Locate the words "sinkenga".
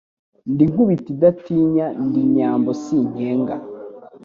2.81-3.55